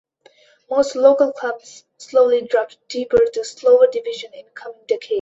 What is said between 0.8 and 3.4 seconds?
local clubs slowly dropped deeper